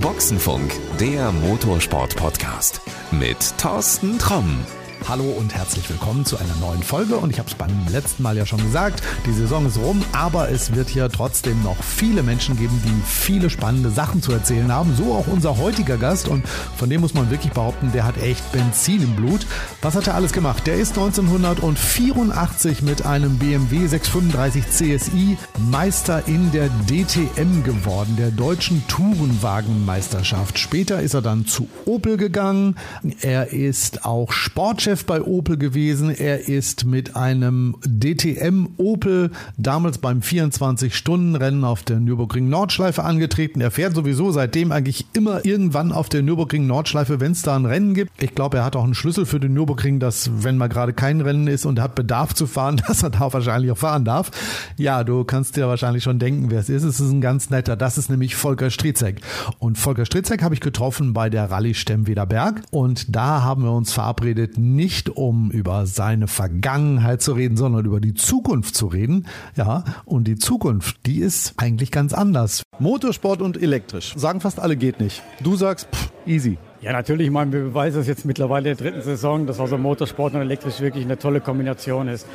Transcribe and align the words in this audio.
Boxenfunk, 0.00 0.72
der 0.98 1.32
Motorsport-Podcast 1.32 2.80
mit 3.10 3.36
Thorsten 3.58 4.18
Tromm. 4.18 4.64
Hallo 5.08 5.24
und 5.24 5.54
herzlich 5.54 5.88
willkommen 5.88 6.24
zu 6.24 6.36
einer 6.36 6.54
neuen 6.60 6.82
Folge. 6.82 7.16
Und 7.16 7.30
ich 7.30 7.38
habe 7.38 7.48
es 7.48 7.54
beim 7.54 7.70
letzten 7.90 8.22
Mal 8.22 8.36
ja 8.36 8.46
schon 8.46 8.62
gesagt, 8.62 9.02
die 9.26 9.32
Saison 9.32 9.66
ist 9.66 9.78
rum, 9.78 10.02
aber 10.12 10.50
es 10.50 10.74
wird 10.74 10.88
hier 10.88 11.08
trotzdem 11.08 11.62
noch 11.64 11.82
viele 11.82 12.22
Menschen 12.22 12.56
geben, 12.56 12.80
die 12.84 13.02
viele 13.04 13.50
spannende 13.50 13.90
Sachen 13.90 14.22
zu 14.22 14.30
erzählen 14.30 14.70
haben. 14.70 14.94
So 14.94 15.14
auch 15.14 15.26
unser 15.26 15.58
heutiger 15.58 15.96
Gast. 15.96 16.28
Und 16.28 16.46
von 16.76 16.90
dem 16.90 17.00
muss 17.00 17.14
man 17.14 17.30
wirklich 17.30 17.52
behaupten, 17.52 17.90
der 17.92 18.04
hat 18.04 18.18
echt 18.22 18.52
Benzin 18.52 19.02
im 19.02 19.16
Blut. 19.16 19.46
Was 19.82 19.96
hat 19.96 20.06
er 20.06 20.14
alles 20.14 20.32
gemacht? 20.32 20.66
Der 20.66 20.76
ist 20.76 20.90
1984 20.90 22.82
mit 22.82 23.04
einem 23.04 23.38
BMW 23.38 23.86
635 23.86 24.68
CSI 24.68 25.38
Meister 25.70 26.22
in 26.28 26.52
der 26.52 26.68
DTM 26.88 27.64
geworden, 27.64 28.16
der 28.16 28.30
deutschen 28.30 28.86
Tourenwagenmeisterschaft. 28.86 30.58
Später 30.58 31.00
ist 31.00 31.14
er 31.14 31.22
dann 31.22 31.46
zu 31.46 31.68
Opel 31.84 32.16
gegangen. 32.16 32.76
Er 33.22 33.52
ist 33.52 34.04
auch 34.04 34.30
Sportchef 34.30 34.89
Chef 34.90 35.04
bei 35.04 35.22
Opel 35.22 35.56
gewesen. 35.56 36.10
Er 36.10 36.48
ist 36.48 36.84
mit 36.84 37.14
einem 37.14 37.76
DTM 37.86 38.70
Opel 38.76 39.30
damals 39.56 39.98
beim 39.98 40.18
24-Stunden-Rennen 40.18 41.62
auf 41.62 41.84
der 41.84 42.00
Nürburgring 42.00 42.48
Nordschleife 42.48 43.04
angetreten. 43.04 43.60
Er 43.60 43.70
fährt 43.70 43.94
sowieso 43.94 44.32
seitdem 44.32 44.72
eigentlich 44.72 45.06
immer 45.12 45.44
irgendwann 45.44 45.92
auf 45.92 46.08
der 46.08 46.22
Nürburgring 46.22 46.66
Nordschleife, 46.66 47.20
wenn 47.20 47.30
es 47.30 47.42
da 47.42 47.54
ein 47.54 47.66
Rennen 47.66 47.94
gibt. 47.94 48.10
Ich 48.20 48.34
glaube, 48.34 48.56
er 48.56 48.64
hat 48.64 48.74
auch 48.74 48.82
einen 48.82 48.94
Schlüssel 48.94 49.26
für 49.26 49.38
den 49.38 49.54
Nürburgring, 49.54 50.00
dass 50.00 50.28
wenn 50.42 50.56
mal 50.56 50.68
gerade 50.68 50.92
kein 50.92 51.20
Rennen 51.20 51.46
ist 51.46 51.66
und 51.66 51.78
er 51.78 51.84
hat 51.84 51.94
Bedarf 51.94 52.34
zu 52.34 52.48
fahren, 52.48 52.82
dass 52.88 53.04
er 53.04 53.10
da 53.10 53.32
wahrscheinlich 53.32 53.70
auch 53.70 53.78
fahren 53.78 54.04
darf. 54.04 54.32
Ja, 54.76 55.04
du 55.04 55.22
kannst 55.22 55.56
dir 55.56 55.68
wahrscheinlich 55.68 56.02
schon 56.02 56.18
denken, 56.18 56.50
wer 56.50 56.58
es 56.58 56.68
ist. 56.68 56.82
Es 56.82 56.98
ist 56.98 57.12
ein 57.12 57.20
ganz 57.20 57.48
netter. 57.48 57.76
Das 57.76 57.96
ist 57.96 58.10
nämlich 58.10 58.34
Volker 58.34 58.70
Stritzek. 58.70 59.20
Und 59.60 59.78
Volker 59.78 60.04
Stritzek 60.04 60.42
habe 60.42 60.54
ich 60.54 60.60
getroffen 60.60 61.12
bei 61.12 61.30
der 61.30 61.48
Rallye 61.48 61.74
Stemmweder 61.74 62.26
Berg. 62.26 62.62
Und 62.72 63.14
da 63.14 63.44
haben 63.44 63.62
wir 63.62 63.70
uns 63.70 63.92
verabredet, 63.92 64.58
nicht 64.80 65.10
um 65.10 65.50
über 65.50 65.84
seine 65.84 66.26
Vergangenheit 66.26 67.20
zu 67.20 67.34
reden, 67.34 67.58
sondern 67.58 67.84
über 67.84 68.00
die 68.00 68.14
Zukunft 68.14 68.74
zu 68.74 68.86
reden. 68.86 69.26
Ja, 69.54 69.84
und 70.06 70.26
die 70.26 70.36
Zukunft, 70.36 71.04
die 71.04 71.18
ist 71.18 71.52
eigentlich 71.58 71.90
ganz 71.90 72.14
anders. 72.14 72.62
Motorsport 72.78 73.42
und 73.42 73.60
elektrisch. 73.60 74.14
Sagen 74.16 74.40
fast 74.40 74.58
alle 74.58 74.76
geht 74.76 74.98
nicht. 74.98 75.22
Du 75.42 75.54
sagst, 75.54 75.86
pff, 75.94 76.10
easy. 76.24 76.56
Ja, 76.80 76.92
natürlich. 76.92 77.26
Ich 77.26 77.32
meine, 77.32 77.52
wir 77.52 77.60
beweisen 77.60 78.00
es 78.00 78.06
jetzt 78.06 78.24
mittlerweile 78.24 78.70
in 78.70 78.76
der 78.78 78.86
dritten 78.86 79.02
Saison, 79.02 79.46
dass 79.46 79.60
also 79.60 79.76
Motorsport 79.76 80.32
und 80.32 80.40
elektrisch 80.40 80.80
wirklich 80.80 81.04
eine 81.04 81.18
tolle 81.18 81.42
Kombination 81.42 82.08
ist. 82.08 82.26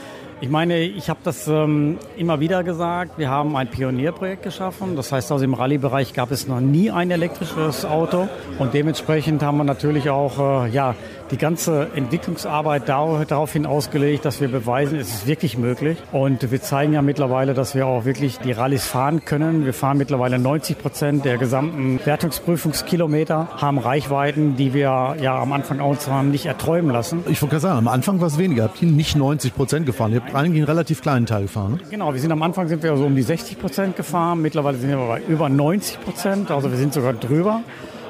Ich 0.41 0.49
meine, 0.49 0.79
ich 0.79 1.09
habe 1.09 1.21
das 1.23 1.47
ähm, 1.47 1.97
immer 2.17 2.41
wieder 2.41 2.63
gesagt. 2.65 3.17
Wir 3.17 3.29
haben 3.29 3.55
ein 3.55 3.69
Pionierprojekt 3.69 4.43
geschaffen. 4.43 4.97
Das 4.97 5.13
heißt, 5.13 5.31
also 5.31 5.45
im 5.45 5.53
Rallye-Bereich 5.53 6.13
gab 6.13 6.29
es 6.31 6.45
noch 6.45 6.59
nie 6.59 6.91
ein 6.91 7.09
elektrisches 7.09 7.85
Auto. 7.85 8.27
Und 8.59 8.73
dementsprechend 8.73 9.41
haben 9.41 9.57
wir 9.57 9.63
natürlich 9.63 10.09
auch 10.09 10.65
äh, 10.65 10.69
ja, 10.69 10.93
die 11.31 11.37
ganze 11.37 11.87
Entwicklungsarbeit 11.95 12.87
daraufhin 12.89 13.65
ausgelegt, 13.65 14.25
dass 14.25 14.41
wir 14.41 14.49
beweisen, 14.49 14.99
es 14.99 15.09
ist 15.09 15.27
wirklich 15.27 15.57
möglich. 15.57 15.97
Und 16.11 16.51
wir 16.51 16.61
zeigen 16.61 16.93
ja 16.93 17.01
mittlerweile, 17.01 17.53
dass 17.53 17.73
wir 17.73 17.87
auch 17.87 18.03
wirklich 18.03 18.37
die 18.39 18.51
Rallyes 18.51 18.85
fahren 18.85 19.23
können. 19.23 19.65
Wir 19.65 19.73
fahren 19.73 19.97
mittlerweile 19.97 20.37
90 20.37 20.77
Prozent 20.77 21.25
der 21.25 21.37
gesamten 21.37 21.99
Wertungsprüfungskilometer, 22.05 23.47
haben 23.57 23.79
Reichweiten, 23.79 24.57
die 24.57 24.73
wir 24.73 25.15
ja 25.19 25.39
am 25.39 25.53
Anfang 25.53 25.79
uns 25.79 26.07
haben 26.09 26.29
nicht 26.29 26.45
erträumen 26.45 26.91
lassen. 26.91 27.23
Ich 27.29 27.41
wollte 27.41 27.51
gerade 27.51 27.61
sagen, 27.61 27.77
am 27.79 27.87
Anfang 27.87 28.19
war 28.19 28.27
es 28.27 28.37
weniger. 28.37 28.65
Habt 28.65 28.81
ihr 28.81 28.89
nicht 28.89 29.15
90 29.15 29.55
Prozent 29.55 29.85
gefahren? 29.85 30.11
Ihr 30.11 30.24
eigentlich 30.33 30.61
einen 30.61 30.63
relativ 30.63 31.01
kleinen 31.01 31.25
Teil 31.25 31.43
gefahren. 31.43 31.73
Ne? 31.73 31.79
Genau, 31.89 32.13
wir 32.13 32.19
sind 32.19 32.31
am 32.31 32.41
Anfang 32.41 32.67
sind 32.67 32.83
wir 32.83 32.95
so 32.97 33.05
um 33.05 33.15
die 33.15 33.21
60 33.21 33.59
Prozent 33.59 33.95
gefahren. 33.95 34.41
Mittlerweile 34.41 34.77
sind 34.77 34.89
wir 34.89 34.97
bei 34.97 35.21
über 35.27 35.49
90 35.49 36.01
Prozent. 36.01 36.51
Also 36.51 36.71
wir 36.71 36.77
sind 36.77 36.93
sogar 36.93 37.13
drüber. 37.13 37.61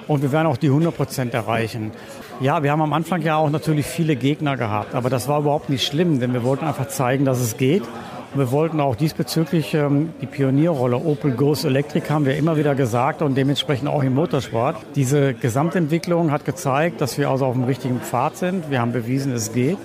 Und 0.08 0.22
wir 0.22 0.32
werden 0.32 0.48
auch 0.48 0.58
die 0.58 0.68
100 0.68 0.96
Prozent 0.96 1.34
erreichen. 1.34 1.92
Ja, 2.40 2.62
wir 2.62 2.72
haben 2.72 2.82
am 2.82 2.94
Anfang 2.94 3.22
ja 3.22 3.38
auch 3.38 3.50
natürlich 3.50 3.86
viele 3.86 4.16
Gegner 4.16 4.58
gehabt, 4.58 4.94
aber 4.94 5.10
das 5.10 5.28
war 5.28 5.40
überhaupt 5.40 5.70
nicht 5.70 5.86
schlimm, 5.86 6.20
denn 6.20 6.34
wir 6.34 6.44
wollten 6.44 6.66
einfach 6.66 6.90
zeigen, 6.90 7.26
dass 7.26 7.40
es 7.40 7.58
geht. 7.58 7.82
Und 7.82 8.40
wir 8.40 8.52
wollten 8.52 8.82
auch 8.82 8.98
diesbezüglich 8.98 9.74
ähm, 9.74 10.10
die 10.20 10.26
Pionierrolle 10.26 10.98
Opel 10.98 11.32
Ghost 11.32 11.64
Electric 11.64 12.10
haben 12.10 12.26
wir 12.26 12.36
immer 12.36 12.58
wieder 12.58 12.76
gesagt 12.76 13.22
und 13.22 13.36
dementsprechend 13.36 13.88
auch 13.88 14.04
im 14.04 14.14
Motorsport. 14.14 14.76
Diese 14.96 15.34
Gesamtentwicklung 15.34 16.32
hat 16.32 16.44
gezeigt, 16.44 17.00
dass 17.00 17.18
wir 17.18 17.30
also 17.30 17.46
auf 17.46 17.54
dem 17.54 17.64
richtigen 17.64 18.02
Pfad 18.02 18.36
sind. 18.36 18.70
Wir 18.70 18.82
haben 18.82 18.92
bewiesen, 18.92 19.32
es 19.32 19.54
geht. 19.54 19.78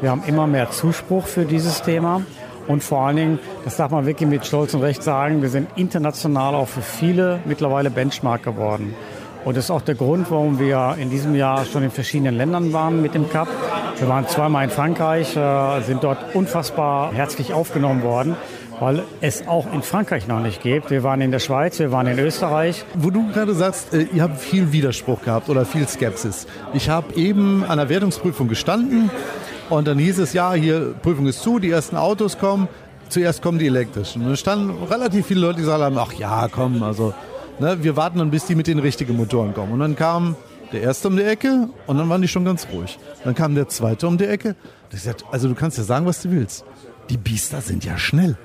Wir 0.00 0.10
haben 0.10 0.22
immer 0.26 0.46
mehr 0.46 0.70
Zuspruch 0.70 1.26
für 1.26 1.44
dieses 1.46 1.82
Thema. 1.82 2.22
Und 2.68 2.82
vor 2.82 3.06
allen 3.06 3.16
Dingen, 3.16 3.38
das 3.64 3.76
darf 3.76 3.90
man 3.92 4.06
wirklich 4.06 4.28
mit 4.28 4.44
Stolz 4.44 4.74
und 4.74 4.82
Recht 4.82 5.02
sagen, 5.02 5.40
wir 5.40 5.48
sind 5.48 5.68
international 5.76 6.54
auch 6.54 6.68
für 6.68 6.82
viele 6.82 7.40
mittlerweile 7.44 7.90
Benchmark 7.90 8.42
geworden. 8.42 8.94
Und 9.44 9.56
das 9.56 9.66
ist 9.66 9.70
auch 9.70 9.82
der 9.82 9.94
Grund, 9.94 10.30
warum 10.30 10.58
wir 10.58 10.96
in 10.98 11.08
diesem 11.08 11.36
Jahr 11.36 11.64
schon 11.64 11.84
in 11.84 11.92
verschiedenen 11.92 12.36
Ländern 12.36 12.72
waren 12.72 13.00
mit 13.00 13.14
dem 13.14 13.30
Cup. 13.30 13.48
Wir 13.98 14.08
waren 14.08 14.26
zweimal 14.26 14.64
in 14.64 14.70
Frankreich, 14.70 15.36
äh, 15.36 15.80
sind 15.82 16.02
dort 16.02 16.34
unfassbar 16.34 17.12
herzlich 17.12 17.54
aufgenommen 17.54 18.02
worden 18.02 18.36
weil 18.78 19.04
es 19.22 19.48
auch 19.48 19.72
in 19.72 19.82
Frankreich 19.82 20.28
noch 20.28 20.40
nicht 20.40 20.62
gibt. 20.62 20.90
Wir 20.90 21.02
waren 21.02 21.22
in 21.22 21.30
der 21.30 21.38
Schweiz, 21.38 21.78
wir 21.78 21.92
waren 21.92 22.06
in 22.06 22.18
Österreich. 22.18 22.84
Wo 22.94 23.10
du 23.10 23.26
gerade 23.32 23.54
sagst, 23.54 23.94
äh, 23.94 24.06
ihr 24.12 24.22
habt 24.22 24.38
viel 24.38 24.72
Widerspruch 24.72 25.22
gehabt 25.22 25.48
oder 25.48 25.64
viel 25.64 25.88
Skepsis. 25.88 26.46
Ich 26.74 26.90
habe 26.90 27.14
eben 27.14 27.64
an 27.64 27.78
der 27.78 27.88
Wertungsprüfung 27.88 28.48
gestanden 28.48 29.10
und 29.70 29.86
dann 29.86 29.98
hieß 29.98 30.18
es, 30.18 30.32
ja, 30.32 30.52
hier 30.52 30.94
Prüfung 31.02 31.26
ist 31.26 31.42
zu, 31.42 31.58
die 31.58 31.70
ersten 31.70 31.96
Autos 31.96 32.38
kommen, 32.38 32.68
zuerst 33.08 33.42
kommen 33.42 33.58
die 33.58 33.66
elektrischen. 33.66 34.24
Und 34.24 34.32
es 34.32 34.40
standen 34.40 34.84
relativ 34.84 35.26
viele 35.26 35.40
Leute, 35.40 35.56
die 35.56 35.62
gesagt 35.62 35.96
ach 35.96 36.12
ja, 36.12 36.48
komm, 36.48 36.82
also 36.82 37.14
Ne, 37.58 37.82
wir 37.82 37.96
warten 37.96 38.18
dann, 38.18 38.30
bis 38.30 38.44
die 38.44 38.54
mit 38.54 38.66
den 38.66 38.78
richtigen 38.78 39.16
Motoren 39.16 39.54
kommen. 39.54 39.72
Und 39.72 39.80
dann 39.80 39.96
kam 39.96 40.36
der 40.72 40.82
erste 40.82 41.08
um 41.08 41.16
die 41.16 41.22
Ecke 41.22 41.70
und 41.86 41.96
dann 41.96 42.08
waren 42.10 42.20
die 42.20 42.28
schon 42.28 42.44
ganz 42.44 42.66
ruhig. 42.70 42.98
Dann 43.24 43.34
kam 43.34 43.54
der 43.54 43.68
zweite 43.68 44.06
um 44.06 44.18
die 44.18 44.26
Ecke. 44.26 44.56
Gesagt, 44.90 45.24
also 45.30 45.48
du 45.48 45.54
kannst 45.54 45.78
ja 45.78 45.84
sagen, 45.84 46.04
was 46.04 46.20
du 46.20 46.30
willst. 46.30 46.64
Die 47.08 47.16
Biester 47.16 47.62
sind 47.62 47.84
ja 47.84 47.96
schnell. 47.96 48.36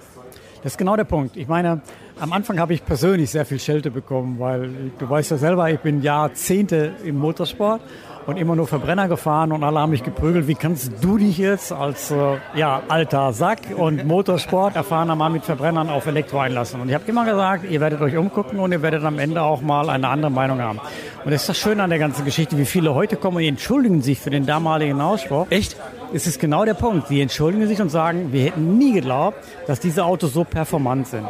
Das 0.64 0.74
ist 0.74 0.78
genau 0.78 0.96
der 0.96 1.04
Punkt. 1.04 1.36
Ich 1.36 1.48
meine, 1.48 1.82
am 2.22 2.34
Anfang 2.34 2.60
habe 2.60 2.74
ich 2.76 2.86
persönlich 2.86 3.32
sehr 3.32 3.46
viel 3.46 3.60
Schelte 3.60 3.90
bekommen, 3.90 4.38
weil 4.38 4.70
du 5.00 5.10
weißt 5.10 5.32
ja 5.32 5.38
selber, 5.38 5.72
ich 5.72 5.80
bin 5.80 6.04
Jahrzehnte 6.04 6.94
im 7.04 7.18
Motorsport 7.18 7.82
und 8.28 8.38
immer 8.38 8.56
nur 8.56 8.68
Verbrenner 8.68 9.08
gefahren 9.08 9.52
und 9.52 9.64
alle 9.64 9.80
haben 9.80 9.90
mich 9.90 10.04
geprügelt. 10.04 10.48
Wie 10.48 10.54
kannst 10.54 10.92
du 11.02 11.18
dich 11.18 11.40
jetzt 11.40 11.72
als 11.72 12.12
äh, 12.12 12.38
ja, 12.54 12.84
alter 12.88 13.34
Sack 13.34 13.60
und 13.76 14.06
Motorsport 14.06 14.76
erfahrener 14.76 15.16
Mann 15.16 15.34
mit 15.34 15.46
Verbrennern 15.46 15.90
auf 15.90 16.06
Elektro 16.06 16.40
einlassen? 16.40 16.80
Und 16.80 16.90
ich 16.90 16.94
habe 16.94 17.06
immer 17.08 17.26
gesagt, 17.26 17.70
ihr 17.70 17.82
werdet 17.82 18.00
euch 18.02 18.16
umgucken 18.16 18.60
und 18.60 18.72
ihr 18.72 18.84
werdet 18.84 19.04
am 19.04 19.18
Ende 19.18 19.42
auch 19.42 19.62
mal 19.62 19.90
eine 19.90 20.08
andere 20.08 20.32
Meinung 20.32 20.62
haben. 20.62 20.80
Und 21.24 21.32
das 21.32 21.42
ist 21.42 21.50
das 21.50 21.58
Schöne 21.58 21.82
an 21.82 21.90
der 21.90 22.00
ganzen 22.00 22.24
Geschichte, 22.24 22.58
wie 22.58 22.66
viele 22.66 22.94
heute 22.94 23.16
kommen 23.16 23.38
und 23.38 23.44
entschuldigen 23.44 24.02
sich 24.02 24.20
für 24.20 24.30
den 24.30 24.46
damaligen 24.46 25.02
Ausspruch. 25.02 25.48
Echt? 25.50 25.76
Es 26.14 26.28
ist 26.28 26.40
genau 26.40 26.66
der 26.66 26.74
Punkt. 26.74 27.10
Die 27.10 27.22
entschuldigen 27.22 27.68
sich 27.68 27.82
und 27.82 27.90
sagen, 27.90 28.34
wir 28.34 28.46
hätten 28.46 28.78
nie 28.78 28.92
geglaubt, 28.94 29.38
dass 29.66 29.80
diese 29.80 30.04
Autos 30.04 30.34
so 30.34 30.44
performant 30.44 31.08
sind. 31.08 31.26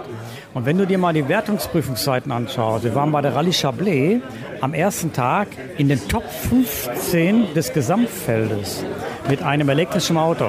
Und 0.53 0.65
wenn 0.65 0.77
du 0.81 0.87
dir 0.87 0.97
mal 0.97 1.13
die 1.13 1.27
Wertungsprüfungszeiten 1.27 2.31
anschaust, 2.31 2.83
wir 2.83 2.95
waren 2.95 3.11
bei 3.11 3.21
der 3.21 3.35
Rallye 3.35 3.53
Chablais 3.53 4.19
am 4.61 4.73
ersten 4.73 5.13
Tag 5.13 5.47
in 5.77 5.87
den 5.89 6.07
Top 6.07 6.23
15 6.29 7.53
des 7.53 7.71
Gesamtfeldes 7.71 8.83
mit 9.29 9.43
einem 9.43 9.69
elektrischen 9.69 10.17
Auto. 10.17 10.47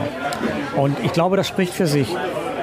Und 0.75 0.97
ich 1.05 1.13
glaube, 1.13 1.37
das 1.37 1.49
spricht 1.49 1.75
für 1.75 1.87
sich. 1.87 2.09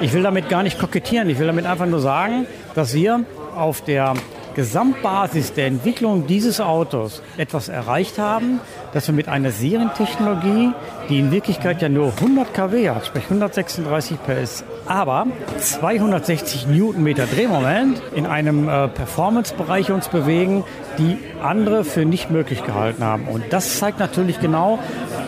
Ich 0.00 0.12
will 0.12 0.22
damit 0.22 0.48
gar 0.48 0.64
nicht 0.64 0.80
kokettieren. 0.80 1.30
Ich 1.30 1.38
will 1.38 1.46
damit 1.46 1.64
einfach 1.64 1.86
nur 1.86 2.00
sagen, 2.00 2.46
dass 2.74 2.92
wir 2.92 3.24
auf 3.54 3.82
der 3.82 4.14
Gesamtbasis 4.60 5.54
der 5.54 5.68
Entwicklung 5.68 6.26
dieses 6.26 6.60
Autos 6.60 7.22
etwas 7.38 7.70
erreicht 7.70 8.18
haben, 8.18 8.60
dass 8.92 9.06
wir 9.06 9.14
mit 9.14 9.26
einer 9.26 9.52
Serientechnologie, 9.52 10.72
die 11.08 11.18
in 11.18 11.32
Wirklichkeit 11.32 11.80
ja 11.80 11.88
nur 11.88 12.12
100 12.20 12.52
kW 12.52 12.90
hat, 12.90 13.06
sprich 13.06 13.24
136 13.24 14.18
PS, 14.22 14.64
aber 14.84 15.28
260 15.58 16.66
Newtonmeter 16.66 17.24
Drehmoment 17.24 18.02
in 18.14 18.26
einem 18.26 18.68
äh, 18.68 18.88
Performance-Bereich 18.88 19.92
uns 19.92 20.08
bewegen, 20.08 20.64
die 20.98 21.16
andere 21.42 21.82
für 21.84 22.04
nicht 22.04 22.30
möglich 22.30 22.62
gehalten 22.62 23.02
haben. 23.02 23.28
Und 23.28 23.44
das 23.54 23.78
zeigt 23.78 23.98
natürlich 23.98 24.40
genau, 24.40 24.78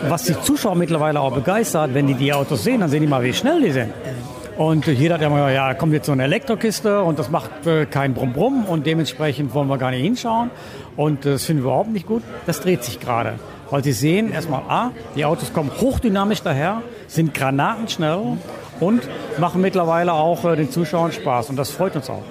was 0.09 0.25
die 0.25 0.39
Zuschauer 0.39 0.75
mittlerweile 0.75 1.19
auch 1.19 1.33
begeistert. 1.33 1.95
Wenn 1.95 2.05
die 2.05 2.13
die 2.13 2.33
Autos 2.33 2.63
sehen, 2.63 2.81
dann 2.81 2.89
sehen 2.91 3.01
die 3.01 3.07
mal, 3.07 3.23
wie 3.23 3.33
schnell 3.33 3.63
die 3.63 3.71
sind. 3.71 3.93
Und 4.57 4.85
jeder 4.85 5.15
hat 5.15 5.21
immer, 5.23 5.51
ja, 5.51 5.73
kommt 5.73 5.93
jetzt 5.93 6.05
so 6.05 6.11
eine 6.11 6.23
Elektrokiste 6.23 7.01
und 7.01 7.17
das 7.17 7.31
macht 7.31 7.65
äh, 7.65 7.85
kein 7.87 8.13
Brumm-Brumm 8.13 8.65
und 8.65 8.85
dementsprechend 8.85 9.53
wollen 9.55 9.67
wir 9.67 9.79
gar 9.79 9.89
nicht 9.89 10.03
hinschauen. 10.03 10.51
Und 10.95 11.25
das 11.25 11.45
finden 11.45 11.63
wir 11.63 11.69
überhaupt 11.69 11.91
nicht 11.91 12.05
gut. 12.05 12.21
Das 12.45 12.61
dreht 12.61 12.83
sich 12.83 12.99
gerade. 12.99 13.33
Weil 13.71 13.83
Sie 13.83 13.93
sehen 13.93 14.31
erstmal, 14.31 14.61
A, 14.69 14.91
die 15.15 15.25
Autos 15.25 15.53
kommen 15.53 15.71
hochdynamisch 15.81 16.43
daher, 16.43 16.83
sind 17.07 17.33
granatenschnell 17.33 18.37
und 18.79 19.01
machen 19.39 19.61
mittlerweile 19.61 20.13
auch 20.13 20.45
äh, 20.45 20.55
den 20.55 20.69
Zuschauern 20.69 21.11
Spaß. 21.11 21.49
Und 21.49 21.55
das 21.55 21.71
freut 21.71 21.95
uns 21.95 22.09
auch. 22.09 22.23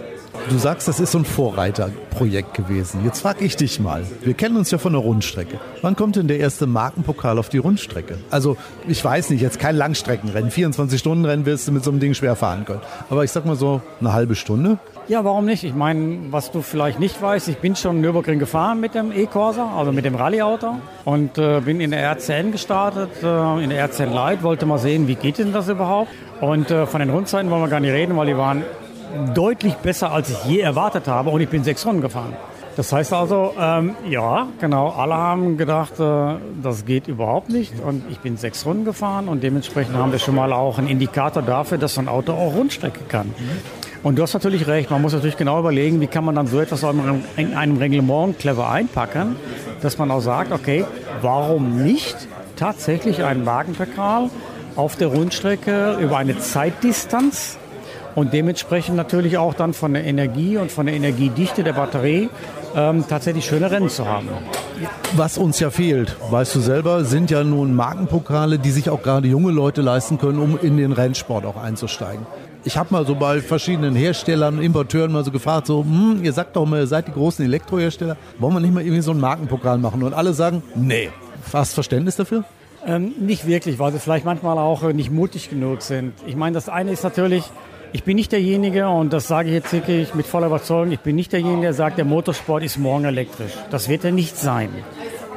Du 0.48 0.58
sagst, 0.58 0.88
das 0.88 0.98
ist 1.00 1.12
so 1.12 1.18
ein 1.18 1.24
Vorreiterprojekt 1.24 2.54
gewesen. 2.54 3.04
Jetzt 3.04 3.20
frage 3.20 3.44
ich 3.44 3.56
dich 3.56 3.80
mal. 3.80 4.04
Wir 4.22 4.34
kennen 4.34 4.56
uns 4.56 4.70
ja 4.70 4.78
von 4.78 4.92
der 4.92 5.00
Rundstrecke. 5.00 5.58
Wann 5.82 5.96
kommt 5.96 6.16
denn 6.16 6.28
der 6.28 6.38
erste 6.38 6.66
Markenpokal 6.66 7.38
auf 7.38 7.48
die 7.48 7.58
Rundstrecke? 7.58 8.18
Also, 8.30 8.56
ich 8.88 9.02
weiß 9.02 9.30
nicht, 9.30 9.40
jetzt 9.40 9.58
kein 9.58 9.76
Langstreckenrennen. 9.76 10.50
24 10.50 10.98
Stunden 10.98 11.24
Rennen 11.24 11.46
wirst 11.46 11.68
du 11.68 11.72
mit 11.72 11.84
so 11.84 11.90
einem 11.90 12.00
Ding 12.00 12.14
schwer 12.14 12.36
fahren 12.36 12.64
können. 12.64 12.80
Aber 13.08 13.24
ich 13.24 13.30
sag 13.30 13.46
mal 13.46 13.56
so 13.56 13.80
eine 14.00 14.12
halbe 14.12 14.34
Stunde. 14.34 14.78
Ja, 15.08 15.24
warum 15.24 15.46
nicht? 15.46 15.64
Ich 15.64 15.74
meine, 15.74 16.18
was 16.30 16.50
du 16.50 16.62
vielleicht 16.62 17.00
nicht 17.00 17.20
weißt, 17.20 17.48
ich 17.48 17.58
bin 17.58 17.74
schon 17.74 18.00
Nürburgring 18.00 18.38
gefahren 18.38 18.80
mit 18.80 18.94
dem 18.94 19.10
E-Corsa, 19.12 19.76
also 19.76 19.90
mit 19.92 20.04
dem 20.04 20.14
Rallye-Auto 20.14 20.76
und 21.04 21.38
äh, 21.38 21.60
bin 21.60 21.80
in 21.80 21.90
der 21.90 22.02
RCN 22.02 22.52
gestartet, 22.52 23.10
äh, 23.22 23.64
in 23.64 23.70
der 23.70 23.80
RCN 23.84 24.12
Light, 24.12 24.42
wollte 24.42 24.64
mal 24.64 24.78
sehen, 24.78 25.08
wie 25.08 25.16
geht 25.16 25.38
denn 25.38 25.52
das 25.52 25.68
überhaupt? 25.68 26.10
Und 26.40 26.70
äh, 26.70 26.86
von 26.86 27.00
den 27.00 27.10
Rundzeiten 27.10 27.50
wollen 27.50 27.62
wir 27.62 27.68
gar 27.68 27.80
nicht 27.80 27.92
reden, 27.92 28.16
weil 28.16 28.26
die 28.26 28.36
waren 28.36 28.62
deutlich 29.34 29.74
besser, 29.74 30.12
als 30.12 30.30
ich 30.30 30.44
je 30.44 30.60
erwartet 30.60 31.08
habe 31.08 31.30
und 31.30 31.40
ich 31.40 31.48
bin 31.48 31.64
sechs 31.64 31.86
Runden 31.86 32.00
gefahren. 32.00 32.36
Das 32.76 32.90
heißt 32.90 33.12
also, 33.12 33.52
ähm, 33.60 33.94
ja, 34.08 34.46
genau, 34.58 34.88
alle 34.88 35.14
haben 35.14 35.58
gedacht, 35.58 36.00
äh, 36.00 36.36
das 36.62 36.86
geht 36.86 37.06
überhaupt 37.06 37.50
nicht. 37.50 37.74
Und 37.80 38.04
ich 38.10 38.20
bin 38.20 38.38
sechs 38.38 38.64
Runden 38.64 38.86
gefahren 38.86 39.28
und 39.28 39.42
dementsprechend 39.42 39.94
haben 39.94 40.10
wir 40.10 40.18
schon 40.18 40.34
mal 40.34 40.52
auch 40.54 40.78
einen 40.78 40.88
Indikator 40.88 41.42
dafür, 41.42 41.76
dass 41.76 41.94
so 41.94 42.00
ein 42.00 42.08
Auto 42.08 42.32
auch 42.32 42.54
Rundstrecke 42.54 43.00
kann. 43.08 43.34
Und 44.02 44.18
du 44.18 44.22
hast 44.22 44.32
natürlich 44.32 44.66
recht, 44.66 44.90
man 44.90 45.02
muss 45.02 45.12
natürlich 45.12 45.36
genau 45.36 45.60
überlegen, 45.60 46.00
wie 46.00 46.06
kann 46.06 46.24
man 46.24 46.34
dann 46.34 46.46
so 46.46 46.60
etwas 46.60 46.82
in 47.36 47.54
einem 47.54 47.76
Reglement 47.76 48.38
clever 48.38 48.70
einpacken, 48.70 49.36
dass 49.82 49.98
man 49.98 50.10
auch 50.10 50.20
sagt, 50.20 50.50
okay, 50.50 50.84
warum 51.20 51.84
nicht 51.84 52.16
tatsächlich 52.56 53.22
einen 53.22 53.46
Wagenpokal 53.46 54.30
auf 54.76 54.96
der 54.96 55.08
Rundstrecke 55.08 55.98
über 56.00 56.16
eine 56.16 56.38
Zeitdistanz 56.38 57.58
und 58.14 58.32
dementsprechend 58.32 58.96
natürlich 58.96 59.38
auch 59.38 59.54
dann 59.54 59.74
von 59.74 59.94
der 59.94 60.04
Energie 60.04 60.56
und 60.56 60.70
von 60.70 60.86
der 60.86 60.94
Energiedichte 60.94 61.62
der 61.64 61.72
Batterie 61.72 62.28
ähm, 62.74 63.04
tatsächlich 63.08 63.44
schöne 63.44 63.70
Rennen 63.70 63.88
zu 63.88 64.06
haben. 64.06 64.28
Was 65.16 65.38
uns 65.38 65.60
ja 65.60 65.70
fehlt, 65.70 66.16
weißt 66.30 66.54
du 66.54 66.60
selber, 66.60 67.04
sind 67.04 67.30
ja 67.30 67.44
nun 67.44 67.74
Markenpokale, 67.74 68.58
die 68.58 68.70
sich 68.70 68.90
auch 68.90 69.02
gerade 69.02 69.28
junge 69.28 69.52
Leute 69.52 69.82
leisten 69.82 70.18
können, 70.18 70.38
um 70.38 70.58
in 70.60 70.76
den 70.76 70.92
Rennsport 70.92 71.44
auch 71.44 71.56
einzusteigen. 71.56 72.26
Ich 72.64 72.76
habe 72.76 72.92
mal 72.92 73.04
so 73.04 73.16
bei 73.16 73.40
verschiedenen 73.40 73.96
Herstellern 73.96 74.58
und 74.58 74.62
Importeuren 74.62 75.10
mal 75.10 75.24
so 75.24 75.32
gefragt, 75.32 75.66
so, 75.66 75.82
hm, 75.82 76.20
ihr 76.22 76.32
sagt 76.32 76.54
doch 76.54 76.64
mal, 76.64 76.80
ihr 76.80 76.86
seid 76.86 77.08
die 77.08 77.12
großen 77.12 77.44
Elektrohersteller, 77.44 78.16
wollen 78.38 78.54
wir 78.54 78.60
nicht 78.60 78.72
mal 78.72 78.82
irgendwie 78.82 79.02
so 79.02 79.10
einen 79.10 79.20
Markenpokal 79.20 79.78
machen? 79.78 80.02
Und 80.02 80.14
alle 80.14 80.32
sagen, 80.32 80.62
nee. 80.76 81.10
Fast 81.42 81.74
Verständnis 81.74 82.14
dafür? 82.16 82.44
Ähm, 82.86 83.12
nicht 83.18 83.46
wirklich, 83.46 83.78
weil 83.80 83.92
sie 83.92 83.98
vielleicht 83.98 84.24
manchmal 84.24 84.58
auch 84.58 84.82
nicht 84.92 85.10
mutig 85.10 85.50
genug 85.50 85.82
sind. 85.82 86.14
Ich 86.26 86.36
meine, 86.36 86.54
das 86.54 86.68
eine 86.68 86.92
ist 86.92 87.02
natürlich, 87.02 87.44
ich 87.92 88.04
bin 88.04 88.16
nicht 88.16 88.32
derjenige, 88.32 88.88
und 88.88 89.12
das 89.12 89.28
sage 89.28 89.48
ich 89.48 89.54
jetzt 89.54 89.72
wirklich 89.72 90.14
mit 90.14 90.26
voller 90.26 90.46
Überzeugung, 90.46 90.92
ich 90.92 91.00
bin 91.00 91.16
nicht 91.16 91.32
derjenige, 91.32 91.62
der 91.62 91.74
sagt, 91.74 91.98
der 91.98 92.04
Motorsport 92.04 92.62
ist 92.62 92.78
morgen 92.78 93.04
elektrisch. 93.04 93.52
Das 93.70 93.88
wird 93.88 94.04
er 94.04 94.12
nicht 94.12 94.36
sein. 94.36 94.70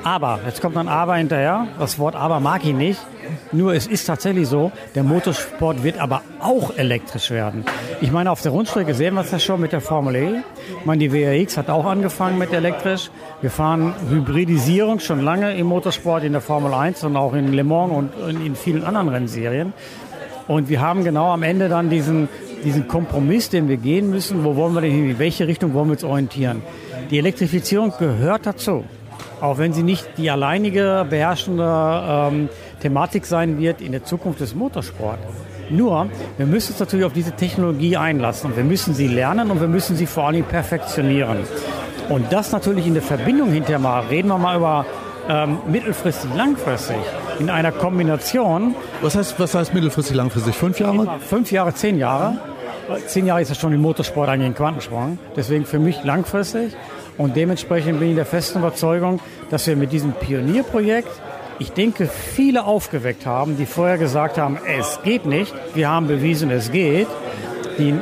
Aber, 0.04 0.40
jetzt 0.46 0.62
kommt 0.62 0.78
ein 0.78 0.88
Aber 0.88 1.16
hinterher, 1.16 1.68
das 1.80 1.98
Wort 1.98 2.16
Aber 2.16 2.40
mag 2.40 2.64
ich 2.64 2.74
nicht. 2.74 3.00
Nur 3.52 3.74
es 3.74 3.88
ist 3.88 4.06
tatsächlich 4.06 4.48
so, 4.48 4.72
der 4.94 5.02
Motorsport 5.02 5.84
wird 5.84 6.00
aber 6.00 6.22
auch 6.40 6.78
elektrisch 6.78 7.32
werden. 7.32 7.66
Ich 8.02 8.12
meine, 8.12 8.30
auf 8.30 8.42
der 8.42 8.52
Rundstrecke 8.52 8.94
sehen 8.94 9.16
wir 9.16 9.22
es 9.22 9.32
ja 9.32 9.40
schon 9.40 9.60
mit 9.60 9.72
der 9.72 9.82
Formel 9.82 10.16
E. 10.16 10.44
Ich 10.80 10.86
meine, 10.86 11.00
die 11.00 11.12
WRX 11.12 11.58
hat 11.58 11.72
auch 11.72 11.86
angefangen 11.86 12.38
mit 12.38 12.54
elektrisch. 12.54 13.10
Wir 13.42 13.50
fahren 13.50 13.96
Hybridisierung 14.10 15.00
schon 15.00 15.22
lange 15.22 15.56
im 15.58 15.66
Motorsport, 15.66 16.24
in 16.24 16.34
der 16.34 16.42
Formel 16.42 16.74
1 16.74 17.04
und 17.04 17.18
auch 17.18 17.34
in 17.34 17.52
Le 17.52 17.64
Mans 17.64 17.92
und 17.92 18.46
in 18.46 18.56
vielen 18.56 18.84
anderen 18.84 19.10
Rennserien. 19.10 19.74
Und 20.48 20.70
wir 20.70 20.82
haben 20.82 21.04
genau 21.04 21.32
am 21.32 21.42
Ende 21.42 21.70
dann 21.70 21.90
diesen, 21.90 22.30
diesen 22.64 22.88
Kompromiss, 22.88 23.50
den 23.50 23.68
wir 23.68 23.78
gehen 23.78 24.10
müssen. 24.10 24.44
Wo 24.44 24.56
wollen 24.56 24.74
wir 24.74 24.82
denn 24.82 24.92
hin? 24.92 25.10
In 25.10 25.20
welche 25.20 25.48
Richtung 25.48 25.74
wollen 25.74 25.88
wir 25.88 25.94
uns 25.94 26.04
orientieren? 26.04 26.62
Die 27.10 27.18
Elektrifizierung 27.18 27.94
gehört 27.98 28.46
dazu. 28.46 28.84
Auch 29.42 29.58
wenn 29.58 29.74
sie 29.74 29.84
nicht 29.84 30.08
die 30.18 30.30
alleinige 30.30 31.06
beherrschende 31.10 32.04
ähm, 32.08 32.50
Thematik 32.82 33.26
sein 33.26 33.60
wird 33.60 33.82
in 33.82 33.92
der 33.92 34.04
Zukunft 34.04 34.40
des 34.40 34.56
Motorsports. 34.56 35.22
Nur, 35.70 36.08
wir 36.38 36.46
müssen 36.46 36.72
uns 36.72 36.80
natürlich 36.80 37.06
auf 37.06 37.14
diese 37.14 37.32
Technologie 37.32 37.98
einlassen 37.98 38.52
und 38.52 38.58
wir 38.58 38.64
müssen 38.64 38.94
sie 38.94 39.08
lernen 39.08 39.50
und 39.52 39.60
wir 39.60 39.68
müssen 39.68 39.96
sie 39.96 40.06
vor 40.06 40.28
allem 40.28 40.44
perfektionieren. 40.44 41.40
Und 42.10 42.32
das 42.32 42.52
natürlich 42.52 42.86
in 42.86 42.94
der 42.94 43.02
Verbindung 43.02 43.52
hinterher 43.52 43.80
mal, 43.80 44.02
reden 44.02 44.28
wir 44.28 44.38
mal 44.38 44.58
über 44.58 44.86
ähm, 45.28 45.58
mittelfristig, 45.68 46.30
langfristig, 46.36 46.98
in 47.40 47.50
einer 47.50 47.72
Kombination. 47.72 48.76
Was 49.02 49.16
heißt, 49.16 49.40
was 49.40 49.56
heißt 49.56 49.74
mittelfristig, 49.74 50.16
langfristig? 50.16 50.56
Fünf 50.56 50.80
Jahre? 50.80 51.20
Fünf 51.20 51.52
Jahre, 51.52 51.74
zehn 51.74 51.98
Jahre. 51.98 52.38
Zehn 53.08 53.26
Jahre 53.26 53.42
ist 53.42 53.50
ja 53.50 53.56
schon 53.56 53.74
im 53.74 53.82
Motorsport 53.82 54.30
eigentlich 54.30 54.48
ein 54.48 54.56
Quantensprung. 54.56 55.18
Deswegen 55.36 55.66
für 55.66 55.80
mich 55.80 56.04
langfristig. 56.04 56.76
Und 57.18 57.36
dementsprechend 57.36 58.00
bin 58.00 58.10
ich 58.10 58.16
der 58.16 58.26
festen 58.26 58.60
Überzeugung, 58.60 59.20
dass 59.50 59.66
wir 59.68 59.76
mit 59.76 59.92
diesem 59.92 60.14
Pionierprojekt, 60.14 61.10
ich 61.60 61.72
denke, 61.72 62.08
viele 62.08 62.66
aufgeweckt 62.66 63.26
haben, 63.26 63.58
die 63.58 63.66
vorher 63.66 63.98
gesagt 63.98 64.38
haben, 64.38 64.58
es 64.78 65.00
geht 65.04 65.26
nicht. 65.26 65.54
Wir 65.74 65.90
haben 65.90 66.08
bewiesen, 66.08 66.52
es 66.52 66.72
geht. 66.72 67.08
Die, 67.78 67.96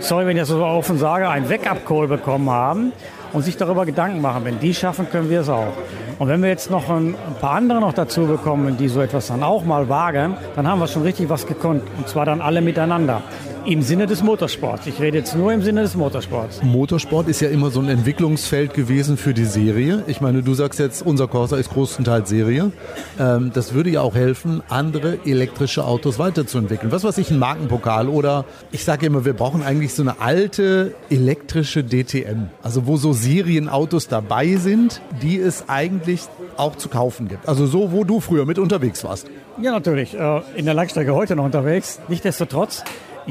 sorry, 0.00 0.26
wenn 0.26 0.36
ich 0.36 0.42
das 0.42 0.48
so 0.48 0.64
offen 0.64 0.98
sage, 0.98 1.28
ein 1.28 1.48
Wake-up-Call 1.48 2.08
bekommen 2.08 2.50
haben 2.50 2.92
und 3.32 3.42
sich 3.42 3.56
darüber 3.56 3.86
Gedanken 3.86 4.20
machen. 4.20 4.44
Wenn 4.44 4.58
die 4.58 4.74
schaffen, 4.74 5.08
können 5.08 5.30
wir 5.30 5.40
es 5.40 5.48
auch. 5.48 5.72
Und 6.18 6.28
wenn 6.28 6.42
wir 6.42 6.48
jetzt 6.48 6.70
noch 6.70 6.88
ein, 6.90 7.14
paar 7.40 7.52
andere 7.52 7.80
noch 7.80 7.92
dazu 7.92 8.26
bekommen, 8.26 8.76
die 8.76 8.88
so 8.88 9.00
etwas 9.00 9.28
dann 9.28 9.42
auch 9.42 9.64
mal 9.64 9.88
wagen, 9.88 10.36
dann 10.56 10.68
haben 10.68 10.78
wir 10.78 10.86
schon 10.86 11.02
richtig 11.02 11.28
was 11.28 11.46
gekonnt. 11.46 11.82
Und 11.96 12.08
zwar 12.08 12.26
dann 12.26 12.40
alle 12.40 12.60
miteinander. 12.60 13.22
Im 13.66 13.82
Sinne 13.82 14.06
des 14.06 14.22
Motorsports. 14.22 14.86
Ich 14.86 15.00
rede 15.00 15.18
jetzt 15.18 15.36
nur 15.36 15.52
im 15.52 15.62
Sinne 15.62 15.82
des 15.82 15.94
Motorsports. 15.94 16.62
Motorsport 16.62 17.28
ist 17.28 17.40
ja 17.40 17.50
immer 17.50 17.70
so 17.70 17.80
ein 17.80 17.88
Entwicklungsfeld 17.88 18.72
gewesen 18.72 19.18
für 19.18 19.34
die 19.34 19.44
Serie. 19.44 20.02
Ich 20.06 20.22
meine, 20.22 20.42
du 20.42 20.54
sagst 20.54 20.80
jetzt, 20.80 21.04
unser 21.04 21.28
Corsa 21.28 21.56
ist 21.56 21.70
größtenteils 21.70 22.28
Serie. 22.28 22.72
Ähm, 23.18 23.50
das 23.52 23.74
würde 23.74 23.90
ja 23.90 24.00
auch 24.00 24.14
helfen, 24.14 24.62
andere 24.70 25.18
elektrische 25.26 25.84
Autos 25.84 26.18
weiterzuentwickeln. 26.18 26.90
Was 26.90 27.04
weiß 27.04 27.18
ich, 27.18 27.30
ein 27.30 27.38
Markenpokal 27.38 28.08
oder 28.08 28.46
ich 28.72 28.84
sage 28.84 29.06
immer, 29.06 29.26
wir 29.26 29.34
brauchen 29.34 29.62
eigentlich 29.62 29.92
so 29.92 30.02
eine 30.02 30.20
alte 30.20 30.94
elektrische 31.10 31.84
DTM. 31.84 32.48
Also 32.62 32.86
wo 32.86 32.96
so 32.96 33.12
Serienautos 33.12 34.08
dabei 34.08 34.56
sind, 34.56 35.02
die 35.22 35.38
es 35.38 35.68
eigentlich 35.68 36.22
auch 36.56 36.76
zu 36.76 36.88
kaufen 36.88 37.28
gibt. 37.28 37.46
Also 37.46 37.66
so, 37.66 37.92
wo 37.92 38.04
du 38.04 38.20
früher 38.20 38.46
mit 38.46 38.58
unterwegs 38.58 39.04
warst. 39.04 39.28
Ja, 39.60 39.72
natürlich. 39.72 40.18
Äh, 40.18 40.40
in 40.56 40.64
der 40.64 40.74
Langstrecke 40.74 41.14
heute 41.14 41.36
noch 41.36 41.44
unterwegs. 41.44 42.00
Nichtsdestotrotz 42.08 42.84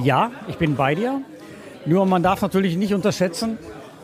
ja, 0.04 0.31
ich 0.48 0.57
bin 0.57 0.75
bei 0.75 0.96
dir. 0.96 1.22
Nur 1.86 2.06
man 2.06 2.24
darf 2.24 2.42
natürlich 2.42 2.78
nicht 2.78 2.94
unterschätzen, 2.94 3.57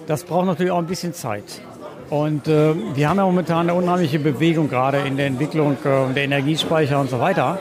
das 0.07 0.23
braucht 0.23 0.45
natürlich 0.45 0.71
auch 0.71 0.79
ein 0.79 0.87
bisschen 0.87 1.13
Zeit. 1.13 1.61
Und 2.09 2.47
äh, 2.47 2.73
wir 2.95 3.09
haben 3.09 3.17
ja 3.17 3.25
momentan 3.25 3.69
eine 3.69 3.73
unheimliche 3.73 4.19
Bewegung 4.19 4.69
gerade 4.69 4.99
in 4.99 5.17
der 5.17 5.25
Entwicklung 5.25 5.77
äh, 5.83 6.13
der 6.13 6.23
Energiespeicher 6.23 6.99
und 6.99 7.09
so 7.09 7.19
weiter. 7.19 7.57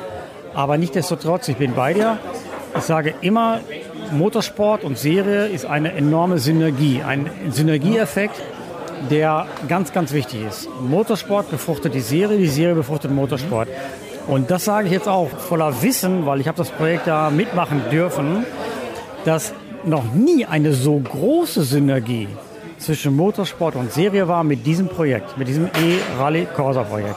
Aber 0.55 0.77
nichtsdestotrotz, 0.77 1.49
ich 1.49 1.57
bin 1.57 1.75
bei 1.75 1.95
dir. 1.95 2.19
Ich 2.77 2.83
sage 2.83 3.15
immer, 3.23 3.61
Motorsport 4.13 4.85
und 4.85 4.99
Serie 4.99 5.47
ist 5.47 5.65
eine 5.65 5.93
enorme 5.95 6.39
Synergie, 6.39 7.03
ein 7.03 7.31
Synergieeffekt, 7.51 8.41
der 9.11 9.47
ganz, 9.69 9.93
ganz 9.93 10.13
wichtig 10.13 10.45
ist. 10.47 10.69
Motorsport 10.81 11.51
befruchtet 11.51 11.95
die 11.95 12.01
Serie, 12.01 12.37
die 12.37 12.49
Serie 12.49 12.75
befruchtet 12.75 13.11
Motorsport. 13.11 13.69
Und 14.27 14.51
das 14.51 14.65
sage 14.65 14.87
ich 14.87 14.93
jetzt 14.93 15.09
auch 15.09 15.29
voller 15.29 15.83
Wissen, 15.83 16.25
weil 16.27 16.41
ich 16.41 16.49
habe 16.49 16.57
das 16.57 16.71
Projekt 16.71 17.07
da 17.07 17.31
mitmachen 17.31 17.83
dürfen, 17.91 18.47
dass 19.25 19.53
noch 19.85 20.05
nie 20.15 20.47
eine 20.47 20.73
so 20.73 20.99
große 20.99 21.63
Synergie 21.63 22.29
zwischen 22.79 23.17
Motorsport 23.17 23.77
und 23.77 23.93
Serie 23.93 24.27
war 24.29 24.45
mit 24.45 24.67
diesem 24.67 24.89
Projekt, 24.89 25.37
mit 25.37 25.49
diesem 25.49 25.67
E-Rally 25.67 26.47
Corsa 26.55 26.83
Projekt. 26.83 27.17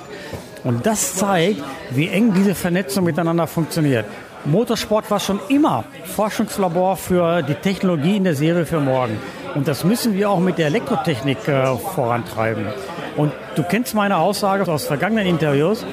Und 0.64 0.86
das 0.86 1.16
zeigt, 1.16 1.64
wie 1.92 2.10
eng 2.10 2.34
diese 2.34 2.56
Vernetzung 2.56 3.06
miteinander 3.06 3.48
funktioniert. 3.48 4.06
Motorsport 4.46 5.10
war 5.12 5.20
schon 5.20 5.40
immer 5.50 5.84
Forschungslabor 6.06 6.98
für 6.98 7.42
die 7.42 7.56
Technologie 7.56 8.18
in 8.18 8.24
der 8.24 8.36
Serie 8.36 8.66
für 8.66 8.80
morgen. 8.80 9.18
Und 9.56 9.68
das 9.68 9.84
müssen 9.84 10.14
wir 10.14 10.30
auch 10.30 10.40
mit 10.40 10.58
der 10.58 10.68
Elektrotechnik 10.68 11.48
äh, 11.48 11.76
vorantreiben. 11.76 12.68
Und 13.16 13.34
du 13.56 13.64
kennst 13.64 13.96
meine 13.96 14.18
Aussage 14.18 14.72
aus 14.72 14.86
vergangenen 14.86 15.26
Interviews. 15.26 15.86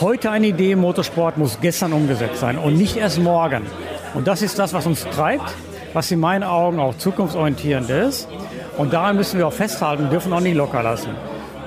Heute 0.00 0.30
eine 0.30 0.46
Idee 0.46 0.72
im 0.72 0.80
Motorsport 0.80 1.36
muss 1.36 1.58
gestern 1.60 1.92
umgesetzt 1.92 2.40
sein 2.40 2.56
und 2.56 2.78
nicht 2.78 2.96
erst 2.96 3.18
morgen. 3.18 3.66
Und 4.14 4.26
das 4.26 4.40
ist 4.40 4.58
das, 4.58 4.72
was 4.72 4.86
uns 4.86 5.04
treibt, 5.04 5.52
was 5.92 6.10
in 6.10 6.20
meinen 6.20 6.42
Augen 6.42 6.80
auch 6.80 6.96
zukunftsorientierend 6.96 7.90
ist. 7.90 8.26
Und 8.78 8.94
daran 8.94 9.16
müssen 9.16 9.36
wir 9.36 9.46
auch 9.46 9.52
festhalten, 9.52 10.08
dürfen 10.08 10.32
auch 10.32 10.40
nicht 10.40 10.56
locker 10.56 10.82
lassen. 10.82 11.10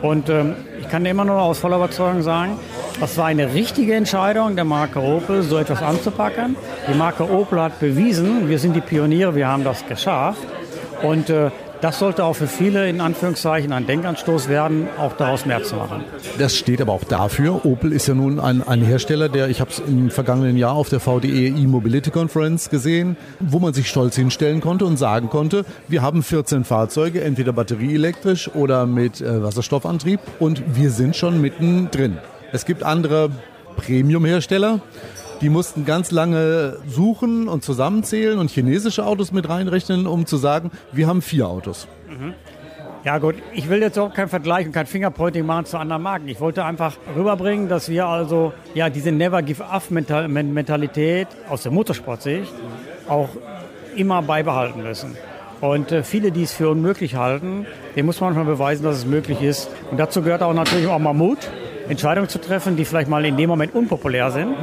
Und 0.01 0.29
ähm, 0.29 0.55
ich 0.81 0.89
kann 0.89 1.05
immer 1.05 1.25
nur 1.25 1.39
aus 1.39 1.59
voller 1.59 1.77
Überzeugung 1.77 2.23
sagen, 2.23 2.57
das 2.99 3.19
war 3.19 3.27
eine 3.27 3.53
richtige 3.53 3.93
Entscheidung 3.93 4.55
der 4.55 4.65
Marke 4.65 4.99
Opel, 4.99 5.43
so 5.43 5.59
etwas 5.59 5.83
anzupacken. 5.83 6.55
Die 6.91 6.97
Marke 6.97 7.29
Opel 7.29 7.61
hat 7.61 7.79
bewiesen, 7.79 8.49
wir 8.49 8.57
sind 8.57 8.75
die 8.75 8.81
Pioniere, 8.81 9.35
wir 9.35 9.47
haben 9.47 9.63
das 9.63 9.85
geschafft. 9.85 10.41
Und 11.03 11.29
äh, 11.29 11.51
das 11.83 11.99
sollte 11.99 12.23
auch 12.23 12.33
für 12.33 12.47
viele 12.47 12.87
in 12.87 13.01
Anführungszeichen 13.01 13.73
ein 13.73 13.85
Denkanstoß 13.85 14.47
werden, 14.47 14.87
auch 14.97 15.11
daraus 15.17 15.45
mehr 15.45 15.63
zu 15.63 15.75
machen. 15.75 16.05
Das 16.39 16.55
steht 16.55 16.81
aber 16.81 16.93
auch 16.93 17.03
dafür. 17.03 17.65
Opel 17.65 17.91
ist 17.91 18.07
ja 18.07 18.13
nun 18.13 18.39
ein, 18.39 18.65
ein 18.65 18.81
Hersteller, 18.81 19.27
der, 19.27 19.49
ich 19.49 19.59
habe 19.59 19.69
es 19.69 19.79
im 19.79 20.09
vergangenen 20.09 20.55
Jahr 20.55 20.75
auf 20.75 20.87
der 20.87 21.01
VDE 21.01 21.47
E-Mobility 21.47 22.09
Conference 22.09 22.69
gesehen, 22.69 23.17
wo 23.41 23.59
man 23.59 23.73
sich 23.73 23.89
stolz 23.89 24.15
hinstellen 24.15 24.61
konnte 24.61 24.85
und 24.85 24.95
sagen 24.95 25.29
konnte, 25.29 25.65
wir 25.89 26.01
haben 26.01 26.23
14 26.23 26.63
Fahrzeuge, 26.63 27.21
entweder 27.21 27.51
batterieelektrisch 27.51 28.49
oder 28.55 28.85
mit 28.85 29.19
äh, 29.19 29.43
Wasserstoffantrieb 29.43 30.21
und 30.39 30.63
wir 30.77 30.89
sind 30.89 31.17
schon 31.17 31.41
mittendrin. 31.41 32.17
Es 32.53 32.65
gibt 32.65 32.83
andere 32.83 33.29
Premium-Hersteller, 33.75 34.79
die 35.43 35.49
mussten 35.49 35.83
ganz 35.83 36.11
lange 36.11 36.77
suchen 36.87 37.49
und 37.49 37.65
zusammenzählen 37.65 38.39
und 38.39 38.49
chinesische 38.49 39.05
Autos 39.05 39.33
mit 39.33 39.49
reinrechnen, 39.49 40.07
um 40.07 40.25
zu 40.25 40.37
sagen, 40.37 40.71
wir 40.93 41.05
haben 41.07 41.21
vier 41.21 41.49
Autos. 41.49 41.87
Mhm. 42.09 42.33
Ja 43.03 43.17
gut, 43.17 43.35
ich 43.53 43.67
will 43.67 43.81
jetzt 43.81 43.99
auch 43.99 44.13
keinen 44.13 44.29
Vergleich 44.29 44.65
und 44.65 44.71
kein 44.71 44.85
Fingerpointing 44.85 45.45
machen 45.45 45.65
zu 45.65 45.77
anderen 45.77 46.01
Marken. 46.01 46.29
Ich 46.29 46.39
wollte 46.39 46.63
einfach 46.63 46.95
rüberbringen, 47.13 47.67
dass 47.67 47.89
wir 47.89 48.05
also 48.05 48.53
ja 48.73 48.89
diese 48.89 49.11
Never 49.11 49.41
Give 49.41 49.65
Up 49.65 49.91
Mentalität 49.91 51.27
aus 51.49 51.63
der 51.63 51.73
Motorsportsicht 51.73 52.53
auch 53.09 53.27
immer 53.97 54.21
beibehalten 54.21 54.81
müssen. 54.81 55.17
Und 55.59 55.91
äh, 55.91 56.03
viele, 56.03 56.31
die 56.31 56.43
es 56.43 56.53
für 56.53 56.69
unmöglich 56.69 57.15
halten, 57.15 57.65
dem 57.97 58.05
muss 58.05 58.21
man 58.21 58.33
manchmal 58.33 58.55
beweisen, 58.55 58.83
dass 58.83 58.95
es 58.95 59.05
möglich 59.05 59.41
ist. 59.41 59.69
Und 59.91 59.97
dazu 59.97 60.21
gehört 60.21 60.41
auch 60.41 60.53
natürlich 60.53 60.87
auch 60.87 60.99
mal 60.99 61.13
Mut, 61.13 61.51
Entscheidungen 61.89 62.29
zu 62.29 62.39
treffen, 62.39 62.75
die 62.75 62.85
vielleicht 62.85 63.09
mal 63.09 63.25
in 63.25 63.37
dem 63.37 63.49
Moment 63.49 63.75
unpopulär 63.75 64.31
sind. 64.31 64.55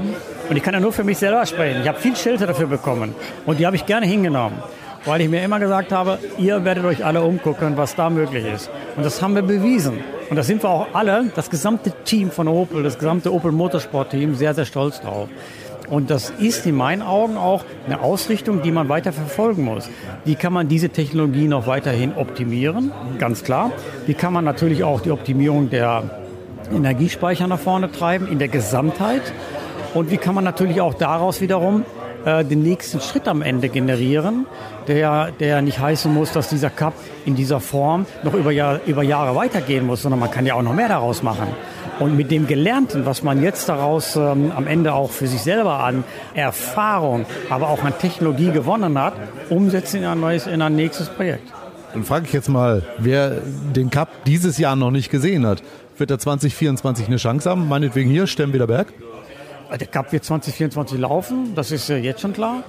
Und 0.49 0.57
ich 0.57 0.63
kann 0.63 0.75
ja 0.75 0.81
nur 0.81 0.93
für 0.93 1.05
mich 1.05 1.19
selber 1.19 1.45
sprechen. 1.47 1.83
Ich 1.83 1.89
habe 1.89 1.99
viel 1.99 2.17
Schelte 2.17 2.47
dafür 2.47 2.67
bekommen 2.67 3.15
und 3.47 3.61
die 3.61 3.67
habe 3.67 3.77
ich 3.77 3.87
gerne 3.87 4.07
hingenommen, 4.07 4.59
weil 5.05 5.21
ich 5.21 5.29
mir 5.29 5.43
immer 5.43 5.61
gesagt 5.61 5.93
habe, 5.93 6.19
ihr 6.39 6.65
werdet 6.65 6.85
euch 6.85 7.05
alle 7.05 7.23
umgucken, 7.23 7.77
was 7.77 7.95
da 7.95 8.11
möglich 8.11 8.45
ist. 8.47 8.71
Und 8.97 9.05
das 9.05 9.23
haben 9.23 9.35
wir 9.35 9.43
bewiesen. 9.43 9.99
Und 10.29 10.37
da 10.37 10.43
sind 10.43 10.63
wir 10.63 10.71
auch 10.71 10.89
alle, 10.93 11.31
das 11.35 11.51
gesamte 11.51 11.93
Team 12.05 12.31
von 12.31 12.49
Opel, 12.49 12.83
das 12.83 12.99
gesamte 12.99 13.33
Opel 13.33 13.53
Motorsport 13.53 14.11
Team, 14.11 14.35
sehr, 14.35 14.55
sehr 14.55 14.65
stolz 14.65 15.01
drauf. 15.01 15.29
Und 15.89 16.09
das 16.09 16.31
ist 16.39 16.67
in 16.67 16.77
meinen 16.77 17.03
Augen 17.03 17.37
auch 17.37 17.65
eine 17.85 18.01
Ausrichtung, 18.01 18.63
die 18.63 18.71
man 18.71 18.89
weiter 18.89 19.13
verfolgen 19.13 19.65
muss. 19.65 19.91
Wie 20.25 20.37
kann 20.37 20.53
man 20.53 20.69
diese 20.69 20.91
Technologie 20.91 21.49
noch 21.49 21.67
weiterhin 21.67 22.13
optimieren? 22.15 22.93
Ganz 23.19 23.43
klar. 23.43 23.73
Wie 24.07 24.15
kann 24.15 24.33
man 24.33 24.45
natürlich 24.45 24.85
auch 24.85 25.01
die 25.01 25.11
Optimierung 25.11 25.69
der 25.69 26.20
Energiespeicher 26.73 27.47
nach 27.47 27.59
vorne 27.59 27.91
treiben 27.91 28.27
in 28.27 28.39
der 28.39 28.49
Gesamtheit? 28.49 29.23
Und 29.95 30.11
wie 30.11 30.17
kann 30.17 30.35
man 30.35 30.45
natürlich 30.45 30.81
auch 30.81 30.95
daraus 30.95 31.41
wiederum 31.41 31.85
äh, 32.25 32.45
den 32.45 32.63
nächsten 32.63 33.01
Schritt 33.01 33.27
am 33.27 33.43
Ende 33.43 33.69
generieren, 33.69 34.47
der, 34.87 35.33
der 35.33 35.63
nicht 35.63 35.79
heißen 35.79 36.13
muss, 36.13 36.33
dass 36.33 36.49
dieser 36.49 36.71
Cup 36.71 36.95
in 37.25 37.35
dieser 37.35 37.61
Form 37.61 38.07
noch 38.23 38.35
über, 38.35 38.53
Jahr, 38.53 38.81
über 38.87 39.03
Jahre 39.03 39.35
weitergehen 39.35 39.87
muss, 39.87 40.03
sondern 40.03 40.21
man 40.21 40.31
kann 40.31 40.47
ja 40.47 40.55
auch 40.55 40.63
noch 40.63 40.75
mehr 40.75 40.89
daraus 40.89 41.23
machen. 41.23 41.49
Und 41.99 42.17
mit 42.17 42.31
dem 42.31 42.47
Gelernten, 42.47 43.05
was 43.05 43.23
man 43.23 43.43
jetzt 43.43 43.69
daraus 43.69 44.17
ähm, 44.17 44.53
am 44.57 44.67
Ende 44.67 44.95
auch 44.95 45.11
für 45.11 45.27
sich 45.27 45.43
selber 45.43 45.81
an 45.81 46.05
Erfahrung, 46.35 47.27
aber 47.51 47.69
auch 47.69 47.85
an 47.85 47.99
Technologie 47.99 48.51
gewonnen 48.53 48.99
hat, 48.99 49.15
umsetzen 49.51 49.99
in 49.99 50.05
ein 50.05 50.21
neues, 50.21 50.47
in 50.47 50.63
ein 50.63 50.77
nächstes 50.77 51.09
Projekt. 51.09 51.53
Dann 51.93 52.05
frage 52.05 52.27
ich 52.27 52.33
jetzt 52.33 52.49
mal, 52.49 52.83
wer 52.99 53.39
den 53.75 53.91
Cup 53.91 54.09
dieses 54.25 54.59
Jahr 54.59 54.77
noch 54.77 54.91
nicht 54.91 55.11
gesehen 55.11 55.45
hat, 55.47 55.63
wird 56.01 56.11
er 56.11 56.19
2024 56.19 57.07
eine 57.07 57.17
Chance 57.17 57.49
haben? 57.49 57.69
Meinetwegen 57.69 58.11
hier, 58.11 58.27
Stemmwieder 58.27 58.67
Berg? 58.67 58.93
Der 59.71 59.87
Cup 59.87 60.13
wird 60.13 60.25
2024 60.25 60.99
laufen, 60.99 61.55
das 61.55 61.71
ist 61.71 61.89
jetzt 61.89 62.21
schon 62.21 62.33
klar. 62.33 62.65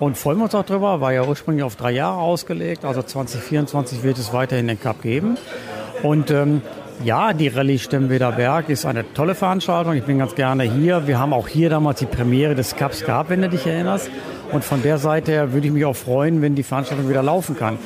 Und 0.00 0.16
freuen 0.16 0.38
wir 0.38 0.44
uns 0.44 0.54
auch 0.54 0.64
drüber, 0.64 1.00
war 1.00 1.12
ja 1.12 1.24
ursprünglich 1.24 1.62
auf 1.62 1.76
drei 1.76 1.92
Jahre 1.92 2.18
ausgelegt. 2.18 2.84
Also 2.84 3.02
2024 3.02 4.02
wird 4.02 4.18
es 4.18 4.32
weiterhin 4.32 4.66
den 4.66 4.80
Cup 4.80 5.02
geben. 5.02 5.36
Und 6.02 6.30
ähm, 6.30 6.62
ja, 7.04 7.32
die 7.34 7.48
Rallye 7.48 7.78
Stemmweder 7.78 8.32
Berg 8.32 8.68
ist 8.70 8.86
eine 8.86 9.12
tolle 9.12 9.34
Veranstaltung. 9.34 9.94
Ich 9.94 10.04
bin 10.04 10.18
ganz 10.18 10.34
gerne 10.34 10.64
hier. 10.64 11.06
Wir 11.06 11.18
haben 11.18 11.32
auch 11.32 11.48
hier 11.48 11.70
damals 11.70 11.98
die 11.98 12.06
Premiere 12.06 12.54
des 12.54 12.76
Cups 12.76 13.04
gehabt, 13.04 13.30
wenn 13.30 13.42
du 13.42 13.48
dich 13.48 13.66
erinnerst. 13.66 14.10
Und 14.52 14.64
von 14.64 14.82
der 14.82 14.98
Seite 14.98 15.32
her 15.32 15.52
würde 15.52 15.66
ich 15.66 15.72
mich 15.72 15.84
auch 15.84 15.96
freuen, 15.96 16.42
wenn 16.42 16.54
die 16.54 16.62
Veranstaltung 16.62 17.08
wieder 17.08 17.22
laufen 17.22 17.56
kann. 17.56 17.78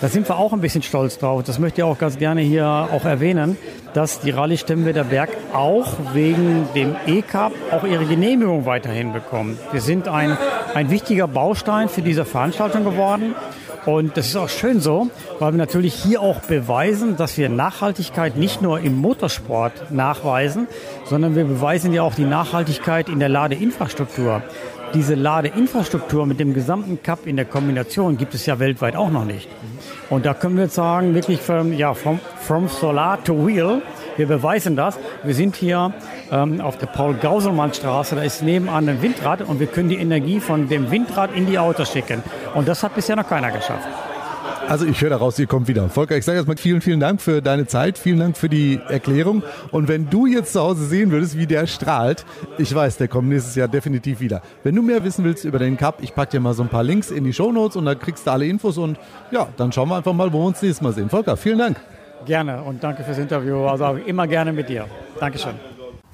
Da 0.00 0.08
sind 0.08 0.28
wir 0.28 0.36
auch 0.36 0.52
ein 0.52 0.60
bisschen 0.60 0.82
stolz 0.82 1.18
drauf. 1.18 1.42
Das 1.42 1.58
möchte 1.58 1.80
ich 1.80 1.84
auch 1.84 1.96
ganz 1.96 2.18
gerne 2.18 2.42
hier 2.42 2.66
auch 2.66 3.06
erwähnen, 3.06 3.56
dass 3.94 4.20
die 4.20 4.30
Rallye 4.30 4.58
Stemmweder 4.58 5.04
Berg 5.04 5.30
auch 5.54 5.86
wegen 6.12 6.68
dem 6.74 6.96
E-Cup 7.06 7.52
auch 7.70 7.84
ihre 7.84 8.04
Genehmigung 8.04 8.66
weiterhin 8.66 9.14
bekommt. 9.14 9.58
Wir 9.72 9.80
sind 9.80 10.06
ein, 10.06 10.36
ein 10.74 10.90
wichtiger 10.90 11.26
Baustein 11.26 11.88
für 11.88 12.02
diese 12.02 12.26
Veranstaltung 12.26 12.84
geworden. 12.84 13.34
Und 13.86 14.16
das 14.16 14.26
ist 14.26 14.36
auch 14.36 14.48
schön 14.48 14.80
so, 14.80 15.10
weil 15.38 15.52
wir 15.52 15.58
natürlich 15.58 15.94
hier 15.94 16.20
auch 16.20 16.40
beweisen, 16.40 17.16
dass 17.16 17.38
wir 17.38 17.48
Nachhaltigkeit 17.48 18.36
nicht 18.36 18.60
nur 18.60 18.80
im 18.80 18.96
Motorsport 18.96 19.92
nachweisen, 19.92 20.66
sondern 21.04 21.36
wir 21.36 21.44
beweisen 21.44 21.92
ja 21.92 22.02
auch 22.02 22.16
die 22.16 22.24
Nachhaltigkeit 22.24 23.08
in 23.08 23.20
der 23.20 23.28
Ladeinfrastruktur. 23.28 24.42
Diese 24.94 25.14
Ladeinfrastruktur 25.14 26.26
mit 26.26 26.40
dem 26.40 26.54
gesamten 26.54 27.02
Cup 27.02 27.26
in 27.26 27.36
der 27.36 27.44
Kombination 27.44 28.16
gibt 28.16 28.34
es 28.34 28.46
ja 28.46 28.58
weltweit 28.58 28.96
auch 28.96 29.10
noch 29.10 29.24
nicht. 29.24 29.48
Und 30.08 30.24
da 30.24 30.34
können 30.34 30.56
wir 30.56 30.64
jetzt 30.64 30.76
sagen, 30.76 31.14
wirklich 31.14 31.40
from, 31.40 31.72
ja, 31.72 31.94
from, 31.94 32.20
from 32.40 32.68
Solar 32.68 33.22
to 33.24 33.46
Wheel, 33.46 33.82
wir 34.16 34.26
beweisen 34.26 34.76
das. 34.76 34.98
Wir 35.24 35.34
sind 35.34 35.56
hier 35.56 35.92
ähm, 36.30 36.60
auf 36.60 36.78
der 36.78 36.86
Paul-Gauselmann-Straße, 36.86 38.14
da 38.14 38.22
ist 38.22 38.42
nebenan 38.42 38.88
ein 38.88 39.02
Windrad 39.02 39.42
und 39.42 39.60
wir 39.60 39.66
können 39.66 39.88
die 39.88 39.96
Energie 39.96 40.40
von 40.40 40.68
dem 40.68 40.90
Windrad 40.90 41.34
in 41.34 41.46
die 41.46 41.58
Autos 41.58 41.92
schicken. 41.92 42.22
Und 42.54 42.68
das 42.68 42.82
hat 42.82 42.94
bisher 42.94 43.16
noch 43.16 43.28
keiner 43.28 43.50
geschafft. 43.50 43.88
Also 44.68 44.84
ich 44.84 45.00
höre 45.00 45.10
daraus, 45.10 45.38
ihr 45.38 45.46
kommt 45.46 45.68
wieder. 45.68 45.88
Volker, 45.88 46.16
ich 46.16 46.24
sage 46.24 46.38
erstmal 46.38 46.56
vielen, 46.56 46.80
vielen 46.80 46.98
Dank 46.98 47.20
für 47.20 47.40
deine 47.40 47.66
Zeit, 47.66 47.98
vielen 47.98 48.18
Dank 48.18 48.36
für 48.36 48.48
die 48.48 48.80
Erklärung. 48.88 49.44
Und 49.70 49.86
wenn 49.86 50.10
du 50.10 50.26
jetzt 50.26 50.54
zu 50.54 50.60
Hause 50.60 50.86
sehen 50.86 51.12
würdest, 51.12 51.38
wie 51.38 51.46
der 51.46 51.68
strahlt, 51.68 52.26
ich 52.58 52.74
weiß, 52.74 52.96
der 52.96 53.06
kommt 53.06 53.28
nächstes 53.28 53.54
Jahr 53.54 53.68
definitiv 53.68 54.18
wieder. 54.18 54.42
Wenn 54.64 54.74
du 54.74 54.82
mehr 54.82 55.04
wissen 55.04 55.24
willst 55.24 55.44
über 55.44 55.60
den 55.60 55.76
Cup, 55.76 55.98
ich 56.02 56.14
packe 56.14 56.32
dir 56.32 56.40
mal 56.40 56.52
so 56.52 56.64
ein 56.64 56.68
paar 56.68 56.82
Links 56.82 57.12
in 57.12 57.22
die 57.22 57.32
Shownotes 57.32 57.76
und 57.76 57.84
dann 57.84 57.98
kriegst 57.98 58.26
du 58.26 58.32
alle 58.32 58.46
Infos 58.46 58.76
und 58.76 58.98
ja, 59.30 59.46
dann 59.56 59.70
schauen 59.70 59.88
wir 59.88 59.96
einfach 59.96 60.12
mal, 60.12 60.32
wo 60.32 60.40
wir 60.40 60.46
uns 60.46 60.60
nächstes 60.60 60.82
Mal 60.82 60.92
sehen. 60.92 61.10
Volker, 61.10 61.36
vielen 61.36 61.58
Dank. 61.58 61.80
Gerne 62.24 62.60
und 62.62 62.82
danke 62.82 63.04
fürs 63.04 63.18
Interview. 63.18 63.66
Also 63.66 63.98
immer 64.04 64.26
gerne 64.26 64.52
mit 64.52 64.68
dir. 64.68 64.86
Dankeschön. 65.20 65.54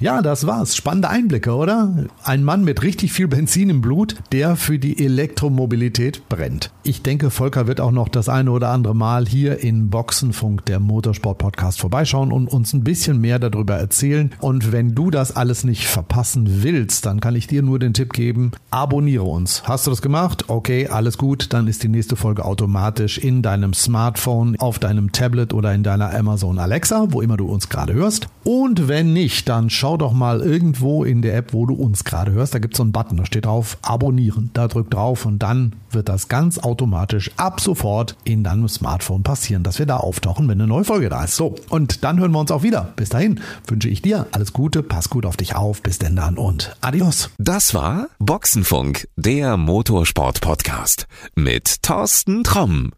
Ja, 0.02 0.20
das 0.20 0.48
war's. 0.48 0.74
Spannende 0.74 1.08
Einblicke, 1.10 1.54
oder? 1.54 1.94
Ein 2.24 2.42
Mann 2.42 2.64
mit 2.64 2.82
richtig 2.82 3.12
viel 3.12 3.28
Benzin 3.28 3.70
im 3.70 3.80
Blut, 3.80 4.16
der 4.32 4.56
für 4.56 4.76
die 4.76 5.04
Elektromobilität 5.04 6.28
brennt. 6.28 6.72
Ich 6.84 7.02
denke, 7.02 7.30
Volker 7.30 7.68
wird 7.68 7.80
auch 7.80 7.92
noch 7.92 8.08
das 8.08 8.28
eine 8.28 8.50
oder 8.50 8.70
andere 8.70 8.96
Mal 8.96 9.24
hier 9.24 9.60
in 9.60 9.88
Boxenfunk, 9.88 10.64
der 10.64 10.80
Motorsport-Podcast, 10.80 11.78
vorbeischauen 11.78 12.32
und 12.32 12.48
uns 12.48 12.72
ein 12.72 12.82
bisschen 12.82 13.20
mehr 13.20 13.38
darüber 13.38 13.76
erzählen. 13.76 14.32
Und 14.40 14.72
wenn 14.72 14.92
du 14.92 15.12
das 15.12 15.36
alles 15.36 15.62
nicht 15.62 15.86
verpassen 15.86 16.64
willst, 16.64 17.06
dann 17.06 17.20
kann 17.20 17.36
ich 17.36 17.46
dir 17.46 17.62
nur 17.62 17.78
den 17.78 17.94
Tipp 17.94 18.12
geben, 18.12 18.50
abonniere 18.70 19.22
uns. 19.22 19.62
Hast 19.64 19.86
du 19.86 19.92
das 19.92 20.02
gemacht? 20.02 20.46
Okay, 20.48 20.88
alles 20.88 21.18
gut. 21.18 21.52
Dann 21.52 21.68
ist 21.68 21.84
die 21.84 21.88
nächste 21.88 22.16
Folge 22.16 22.44
automatisch 22.44 23.16
in 23.16 23.42
deinem 23.42 23.74
Smartphone, 23.74 24.56
auf 24.58 24.80
deinem 24.80 25.12
Tablet 25.12 25.54
oder 25.54 25.72
in 25.72 25.84
deiner 25.84 26.12
Amazon 26.12 26.58
Alexa, 26.58 27.06
wo 27.10 27.20
immer 27.20 27.36
du 27.36 27.46
uns 27.46 27.68
gerade 27.68 27.94
hörst. 27.94 28.26
Und 28.42 28.88
wenn 28.88 29.12
nicht, 29.12 29.48
dann 29.48 29.70
schau 29.70 29.96
doch 29.96 30.12
mal 30.12 30.40
irgendwo 30.40 31.04
in 31.04 31.22
der 31.22 31.36
App, 31.36 31.52
wo 31.52 31.64
du 31.64 31.74
uns 31.74 32.02
gerade 32.02 32.32
hörst. 32.32 32.56
Da 32.56 32.58
gibt 32.58 32.74
es 32.74 32.78
so 32.78 32.82
einen 32.82 32.90
Button, 32.90 33.18
da 33.18 33.24
steht 33.24 33.44
drauf 33.44 33.78
Abonnieren. 33.82 34.50
Da 34.52 34.66
drück 34.66 34.90
drauf 34.90 35.26
und 35.26 35.38
dann 35.44 35.74
wird 35.92 36.08
das 36.08 36.28
ganz 36.28 36.58
automatisch 36.72 37.30
ab 37.36 37.60
sofort 37.60 38.16
in 38.24 38.42
deinem 38.42 38.66
Smartphone 38.66 39.22
passieren, 39.22 39.62
dass 39.62 39.78
wir 39.78 39.84
da 39.84 39.98
auftauchen, 39.98 40.48
wenn 40.48 40.58
eine 40.58 40.66
neue 40.66 40.84
Folge 40.84 41.10
da 41.10 41.24
ist. 41.24 41.36
So, 41.36 41.54
und 41.68 42.02
dann 42.02 42.18
hören 42.18 42.32
wir 42.32 42.40
uns 42.40 42.50
auch 42.50 42.62
wieder. 42.62 42.94
Bis 42.96 43.10
dahin 43.10 43.40
wünsche 43.66 43.90
ich 43.90 44.00
dir 44.00 44.26
alles 44.32 44.54
Gute, 44.54 44.82
pass 44.82 45.10
gut 45.10 45.26
auf 45.26 45.36
dich 45.36 45.54
auf, 45.54 45.82
bis 45.82 45.98
denn 45.98 46.16
dann 46.16 46.38
und 46.38 46.74
adios. 46.80 47.28
Das 47.36 47.74
war 47.74 48.06
Boxenfunk, 48.18 49.06
der 49.16 49.58
Motorsport-Podcast 49.58 51.06
mit 51.34 51.82
Thorsten 51.82 52.42
Tromm. 52.42 52.92